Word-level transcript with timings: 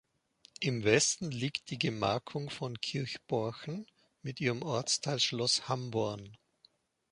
Im 0.61 0.83
Westen 0.83 1.29
liegt 1.29 1.69
die 1.69 1.77
Gemarkung 1.77 2.49
von 2.49 2.81
Kirchborchen 2.81 3.85
mit 4.23 4.41
ihrem 4.41 4.63
Ortsteil 4.63 5.19
Schloß 5.19 5.69
Hamborn. 5.69 6.39